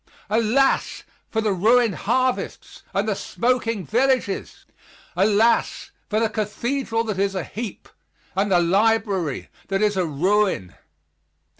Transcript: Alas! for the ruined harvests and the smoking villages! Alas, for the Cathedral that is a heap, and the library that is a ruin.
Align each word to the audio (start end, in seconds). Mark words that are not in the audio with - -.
Alas! 0.31 1.03
for 1.29 1.41
the 1.41 1.53
ruined 1.53 1.93
harvests 1.93 2.81
and 2.91 3.07
the 3.07 3.13
smoking 3.13 3.85
villages! 3.85 4.65
Alas, 5.15 5.91
for 6.09 6.19
the 6.19 6.27
Cathedral 6.27 7.03
that 7.03 7.19
is 7.19 7.35
a 7.35 7.43
heap, 7.43 7.87
and 8.35 8.51
the 8.51 8.57
library 8.59 9.49
that 9.67 9.83
is 9.83 9.95
a 9.95 10.05
ruin. 10.07 10.73